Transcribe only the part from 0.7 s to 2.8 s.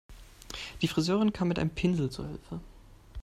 Die Friseurin kam mit einem Pinsel zu Hilfe.